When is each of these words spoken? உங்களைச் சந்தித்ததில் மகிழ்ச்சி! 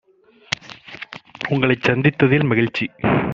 உங்களைச் 1.49 1.83
சந்தித்ததில் 1.83 2.45
மகிழ்ச்சி! 2.45 2.87